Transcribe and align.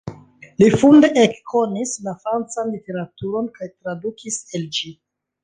Li 0.61 0.69
funde 0.83 1.09
ekkonis 1.23 1.91
la 2.07 2.13
francan 2.23 2.73
literaturon 2.77 3.53
kaj 3.59 3.69
tradukis 3.75 4.41
el 4.61 4.67
ĝi. 4.81 4.93